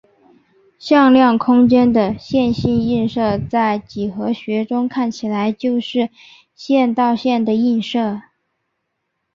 [0.79, 6.09] 向量空间的线性映射在几何学中看起来就是
[6.55, 8.23] 线到线的映射。